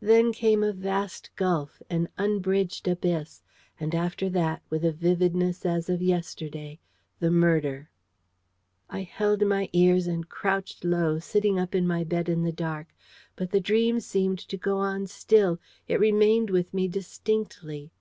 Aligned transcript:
Then 0.00 0.34
came 0.34 0.62
a 0.62 0.70
vast 0.70 1.34
gulf, 1.34 1.80
an 1.88 2.10
unbridged 2.18 2.86
abyss: 2.86 3.42
and 3.80 3.94
after 3.94 4.28
that, 4.28 4.60
with 4.68 4.84
a 4.84 4.92
vividness 4.92 5.64
as 5.64 5.88
of 5.88 6.02
yesterday, 6.02 6.78
the 7.20 7.30
murder. 7.30 7.88
I 8.90 9.00
held 9.00 9.46
my 9.46 9.70
ears 9.72 10.06
and 10.06 10.28
crouched 10.28 10.84
low, 10.84 11.20
sitting 11.20 11.58
up 11.58 11.74
in 11.74 11.86
my 11.86 12.04
bed 12.04 12.28
in 12.28 12.42
the 12.42 12.52
dark. 12.52 12.88
But 13.34 13.50
the 13.50 13.60
dream 13.60 13.98
seemed 14.00 14.40
to 14.40 14.58
go 14.58 14.76
on 14.76 15.06
still: 15.06 15.58
it 15.88 15.98
remained 15.98 16.50
with 16.50 16.74
me 16.74 16.86
distinctly. 16.86 17.92